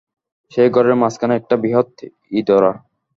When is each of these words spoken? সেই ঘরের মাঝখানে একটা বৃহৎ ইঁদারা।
সেই 0.51 0.69
ঘরের 0.69 0.95
মাঝখানে 0.95 1.33
একটা 1.35 1.55
বৃহৎ 1.55 1.89
ইঁদারা। 2.31 2.71